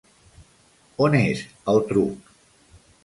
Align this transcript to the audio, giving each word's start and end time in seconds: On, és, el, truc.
On, 1.07 1.17
és, 1.19 1.43
el, 1.75 1.83
truc. 1.93 2.33